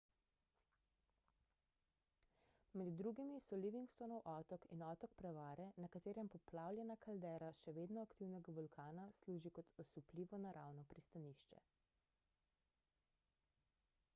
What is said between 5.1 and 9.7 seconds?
prevare na katerem poplavljena kaldera še vedno aktivnega vulkana služi